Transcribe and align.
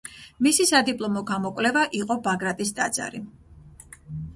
მისი 0.47 0.65
სადიპლომო 0.69 1.23
გამოკვლევა 1.33 1.85
იყო 2.03 2.21
ბაგრატის 2.31 2.77
ტაძარი. 2.83 3.27